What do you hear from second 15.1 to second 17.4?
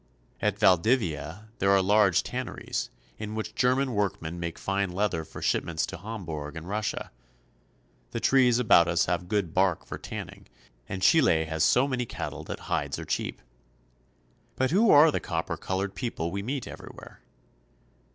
the copper colored people we meet every where